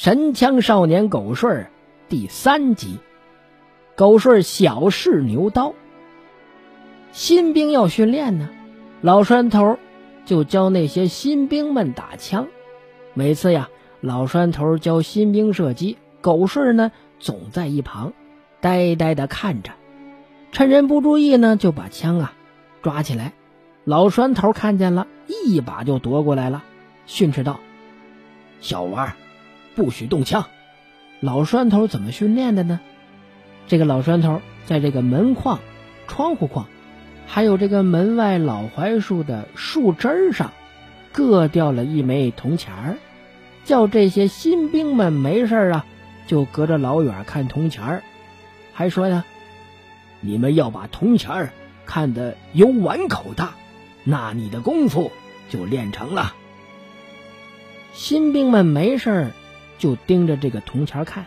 [0.00, 1.70] 神枪少年狗顺儿
[2.08, 3.00] 第三集。
[3.96, 5.74] 狗顺小试牛刀。
[7.10, 8.48] 新兵要训练呢，
[9.00, 9.76] 老栓头
[10.24, 12.46] 就教那些新兵们打枪。
[13.12, 13.70] 每次呀，
[14.00, 18.12] 老栓头教新兵射击，狗顺呢总在一旁
[18.60, 19.72] 呆呆的看着，
[20.52, 22.34] 趁人不注意呢，就把枪啊
[22.82, 23.32] 抓起来。
[23.82, 26.62] 老栓头看见了，一把就夺过来了，
[27.06, 27.58] 训斥道
[28.62, 29.16] ：“小娃，
[29.78, 30.44] 不许动枪！”
[31.20, 32.80] 老栓头怎么训练的呢？
[33.68, 35.60] 这个老栓头在这个门框、
[36.06, 36.66] 窗户框，
[37.26, 40.52] 还有这个门外老槐树的树枝上，
[41.12, 42.96] 各掉了一枚铜钱儿，
[43.64, 45.86] 叫这些新兵们没事啊，
[46.26, 48.02] 就隔着老远看铜钱儿，
[48.72, 49.24] 还说呀
[50.20, 51.50] ：“你们要把铜钱儿
[51.86, 53.52] 看得有碗口大。”
[54.04, 55.12] 那你的功夫
[55.50, 56.32] 就练成了。
[57.92, 59.32] 新兵们没事
[59.78, 61.26] 就盯着这个铜钱看，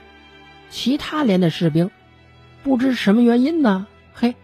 [0.70, 1.90] 其他连的士兵
[2.64, 4.36] 不知什么原因呢，嘿，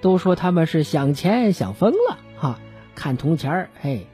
[0.00, 2.58] 都说他们是想钱想疯了哈。
[2.94, 4.06] 看铜钱嘿，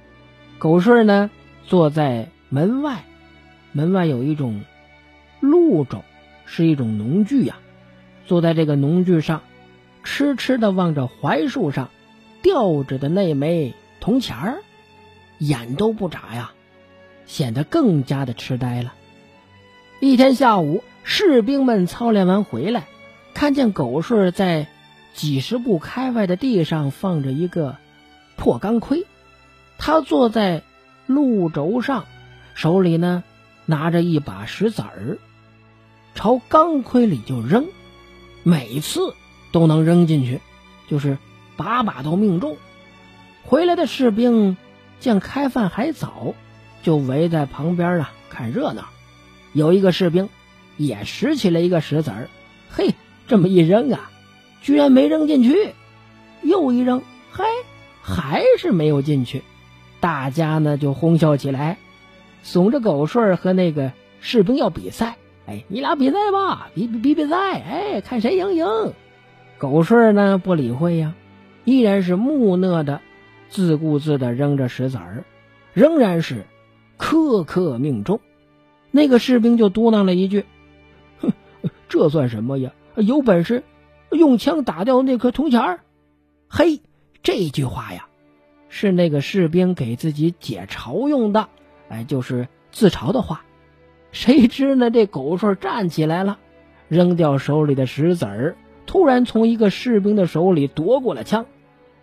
[0.58, 1.30] 狗顺呢
[1.66, 3.04] 坐在门外，
[3.72, 4.62] 门外有一种
[5.40, 6.02] 鹿帚，
[6.46, 7.56] 是一种农具呀，
[8.26, 9.42] 坐在这个农具上，
[10.04, 11.90] 痴痴的望着槐树上。
[12.42, 14.62] 吊着的那枚铜钱儿，
[15.38, 16.50] 眼都不眨呀，
[17.24, 18.94] 显得更加的痴呆了。
[20.04, 22.88] 一天下午，士兵们操练完回来，
[23.34, 24.66] 看见狗顺在
[25.14, 27.76] 几十步开外的地上放着一个
[28.34, 29.06] 破钢盔，
[29.78, 30.64] 他坐在
[31.06, 32.04] 路轴上，
[32.52, 33.22] 手里呢
[33.64, 35.18] 拿着一把石子儿，
[36.16, 37.68] 朝钢盔里就扔，
[38.42, 39.14] 每次
[39.52, 40.40] 都能扔进去，
[40.88, 41.16] 就是。
[41.54, 42.56] 把把都命中，
[43.44, 44.56] 回来的士兵
[44.98, 46.34] 见开饭还早，
[46.82, 48.88] 就围在旁边啊看热闹。
[49.52, 50.28] 有一个士兵
[50.76, 52.28] 也拾起了一个石子儿，
[52.70, 52.94] 嘿，
[53.26, 54.10] 这么一扔啊，
[54.62, 55.72] 居然没扔进去。
[56.42, 57.44] 又一扔，嘿，
[58.00, 59.42] 还是没有进去。
[60.00, 61.78] 大家呢就哄笑起来，
[62.42, 65.16] 怂着狗顺和那个士兵要比赛。
[65.46, 68.66] 哎，你俩比赛吧，比比比比赛，哎，看谁赢赢。
[69.58, 71.14] 狗顺呢不理会呀。
[71.64, 73.00] 依然是木讷的，
[73.48, 75.24] 自顾自的扔着石子儿，
[75.74, 76.44] 仍然是
[76.96, 78.20] 颗颗命中。
[78.92, 80.44] 那个士兵就嘟囔了一句
[81.20, 81.32] ：“哼，
[81.88, 82.72] 这算什么呀？
[82.94, 83.64] 有本事
[84.10, 85.80] 用枪打掉那颗铜钱儿。”
[86.46, 86.80] 嘿，
[87.22, 88.06] 这句话呀，
[88.68, 91.48] 是那个士兵给自己解嘲用的，
[91.88, 93.42] 哎，就是自嘲的话。
[94.12, 96.38] 谁知呢，这狗顺站起来了，
[96.88, 98.56] 扔掉手里的石子儿。
[98.84, 101.46] 突然从一个士兵的手里夺过了枪，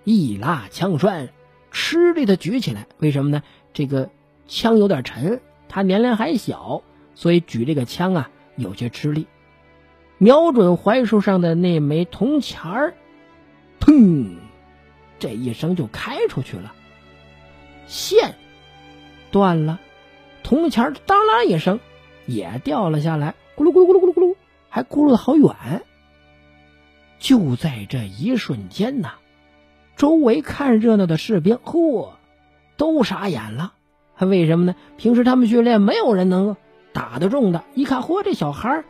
[0.04, 1.30] 一拉枪栓，
[1.70, 2.88] 吃力的举起来。
[2.98, 3.44] 为什么呢？
[3.74, 4.10] 这个
[4.48, 6.82] 枪有点沉，他年龄还小，
[7.16, 9.28] 所以举这个枪啊有些吃力。
[10.18, 12.94] 瞄准槐树上的那枚铜钱儿，
[13.80, 14.36] 砰！
[15.20, 16.74] 这一声就开出去了，
[17.88, 18.36] 线
[19.32, 19.80] 断了，
[20.44, 21.80] 铜钱儿当啷一声
[22.26, 24.36] 也掉了下来，咕噜咕噜咕噜咕噜咕噜，
[24.70, 25.84] 还咕噜的好远。
[27.20, 29.16] 就在这一瞬间呐，
[29.96, 32.12] 周围看热闹的士兵，嚯，
[32.76, 33.74] 都傻眼了。
[34.20, 34.76] 他为什么呢？
[34.98, 36.58] 平时他们训练，没有人能
[36.92, 37.64] 打得中的。
[37.74, 38.84] 一看，嚯，这小孩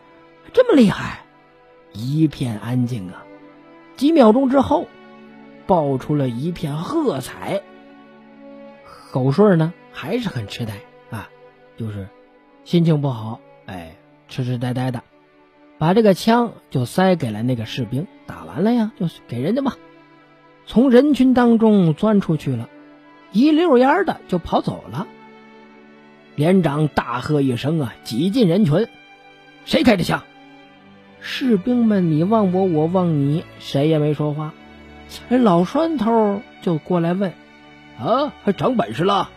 [0.54, 1.20] 这么厉害，
[1.94, 3.24] 一片安静啊。
[3.96, 4.88] 几秒钟之后，
[5.68, 7.62] 爆出了一片喝彩。
[9.12, 10.74] 狗顺呢，还是很痴呆
[11.12, 11.30] 啊，
[11.78, 12.08] 就是
[12.64, 13.98] 心情不好，哎，
[14.30, 15.04] 痴痴呆呆的。
[15.78, 19.76] 把这个枪就塞给了那个士兵，打完了呀，就是给人家吧。
[20.66, 22.68] 从人群当中钻出去了，
[23.32, 25.06] 一溜烟的就跑走了。
[26.40, 28.88] 连长大喝一声啊，挤进人群
[29.68, 30.24] ：“谁开的枪？”
[31.20, 34.54] 士兵们你望我，我望你，谁也没说话。
[35.28, 37.34] 哎老栓头就过来问
[38.00, 39.30] ：“啊，还长本事了？”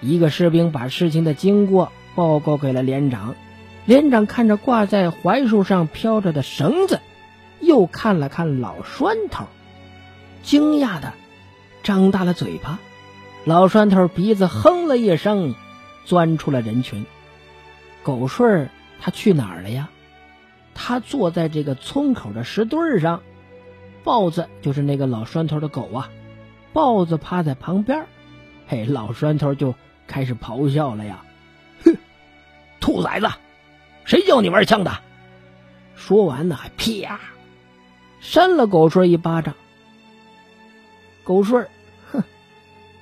[0.00, 3.34] 一个士兵把事情的经过报告给了连长。
[3.84, 7.00] 连长看着挂在槐树上飘着的绳子，
[7.58, 9.46] 又看了看老栓头，
[10.44, 11.12] 惊讶的
[11.82, 12.78] 张大了嘴巴。
[13.44, 15.56] 老栓头鼻子哼了一声，
[16.08, 17.04] 钻出了人群。
[18.02, 19.90] 狗顺他去哪儿了呀？
[20.74, 23.20] 他坐在这个村口的石墩上，
[24.02, 26.08] 豹子就是那个老栓头的狗啊。
[26.72, 28.06] 豹子趴在旁边，
[28.66, 29.74] 嘿，老栓头就
[30.06, 31.22] 开始咆哮了呀，
[31.84, 31.94] 哼，
[32.80, 33.28] 兔崽子！
[34.04, 34.98] 谁叫你玩枪的？
[35.94, 37.20] 说完呢，还啪，
[38.20, 39.54] 扇了狗顺一巴掌。
[41.24, 41.68] 狗顺，
[42.10, 42.22] 哼，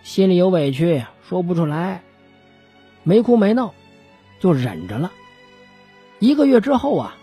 [0.02, 2.02] 心里有委屈，说不出来，
[3.08, 3.72] 没哭没闹，
[4.40, 5.12] 就忍着了。
[6.18, 7.16] 一个月之后啊，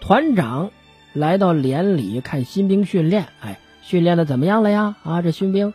[0.00, 0.70] 团长
[1.12, 4.96] 来到连里看新兵训练，哎，训练的怎么样了呀？
[5.02, 5.74] 啊，这新兵，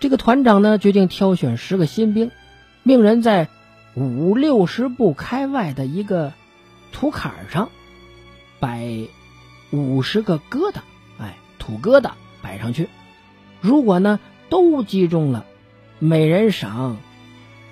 [0.00, 2.32] 这个团长呢决定挑选十个新兵，
[2.82, 3.46] 命人在
[3.94, 6.32] 五六十步开外的一个
[6.90, 7.70] 土坎上
[8.58, 9.06] 摆
[9.70, 10.80] 五十个疙瘩，
[11.20, 12.10] 哎，土疙瘩
[12.42, 12.88] 摆上去。
[13.60, 14.18] 如果呢
[14.48, 15.44] 都击中了，
[16.00, 16.96] 每人赏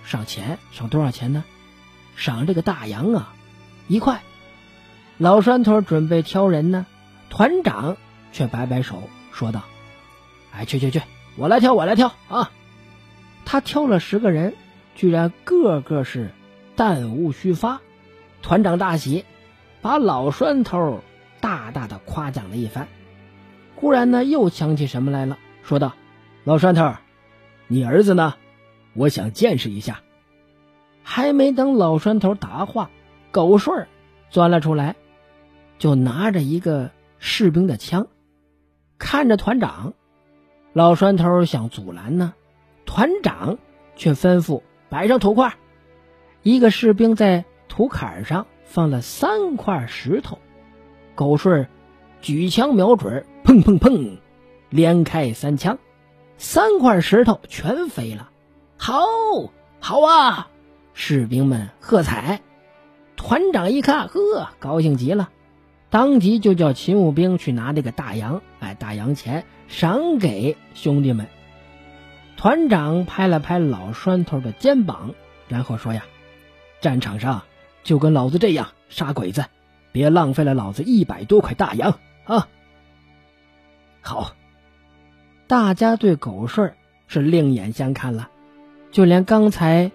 [0.09, 1.45] 赏钱，赏多少钱呢？
[2.17, 3.35] 赏这个大洋啊，
[3.89, 4.23] 一块。
[5.19, 6.87] 老栓头准备挑人呢，
[7.29, 7.99] 团长
[8.33, 9.65] 却摆摆手说道
[10.51, 11.03] ：“哎，去去去，
[11.37, 12.51] 我来挑，我来挑啊！”
[13.45, 14.55] 他挑了十个人，
[14.95, 16.31] 居然个个是
[16.75, 17.83] 弹无虚发。
[18.41, 19.27] 团长大喜，
[19.83, 21.03] 把老栓头
[21.39, 22.89] 大大的夸奖了一番。
[23.77, 25.37] 忽然呢，又想起什么来了。
[25.63, 25.93] 说道
[26.45, 26.95] ：“老栓头，
[27.67, 28.37] 你儿子呢？
[28.99, 30.03] 我想见识一下。”
[31.03, 32.91] 还没等老栓头答话，
[33.31, 33.87] 狗顺
[34.29, 34.95] 钻了出来，
[35.79, 38.09] 就拿着一个士兵的枪，
[38.99, 39.95] 看着团长。
[40.75, 42.35] 老栓头想阻拦呢，
[42.85, 43.59] 团长
[43.97, 45.55] 却吩咐摆上土块。
[46.43, 50.39] 一个士兵在土坎上放了三块石头，
[51.15, 51.69] 狗顺
[52.21, 54.19] 举枪瞄准，砰砰砰。
[54.69, 55.79] 连开三枪，
[56.37, 58.31] 三块石头全飞了。
[58.79, 59.03] 好，
[59.81, 60.49] 好啊！
[60.95, 62.41] 士兵们喝彩。
[63.17, 65.29] 团长一看，呵，高兴极了，
[65.91, 71.27] 当即就叫勤务兵去拿这个大洋，哎，大洋钱赏给兄弟们。
[72.37, 75.15] 团长拍了拍老栓头的肩膀，
[75.49, 76.05] 然后说：“呀，
[76.81, 77.43] 战场上
[77.83, 79.45] 就跟老子这样杀鬼子，
[79.91, 82.49] 别浪费了老子一百多块大洋啊！”
[84.01, 84.35] 好。
[85.49, 86.75] 大家对狗顺
[87.07, 88.31] 是另眼相看了，
[88.91, 89.93] 就连刚才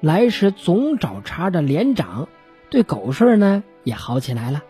[0.00, 2.28] 来时总找茬的连长，
[2.70, 4.62] 对狗顺呢也好起来了。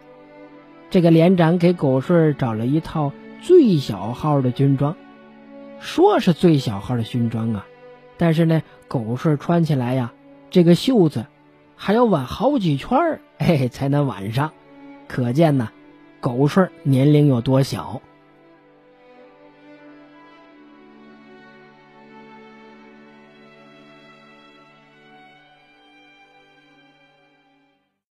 [0.90, 4.94] 这个连长给狗顺找了一套最小号的军装，
[5.80, 7.66] 说是最小号的军装啊，
[8.18, 10.12] 但是呢，狗顺穿起来呀，
[10.50, 11.26] 这个袖子
[11.76, 14.52] 还要挽好几圈哎，才能挽上，
[15.08, 15.70] 可见呢，
[16.20, 18.02] 狗顺年龄有多小。